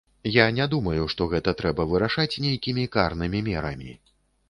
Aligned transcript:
Я 0.35 0.45
не 0.59 0.65
думаю, 0.71 1.03
што 1.15 1.27
гэта 1.35 1.53
трэба 1.61 1.87
вырашаць 1.93 2.29
нейкімі 2.49 2.89
карнымі 2.99 3.47
мерамі. 3.53 3.91